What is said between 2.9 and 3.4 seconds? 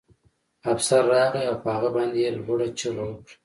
وکړه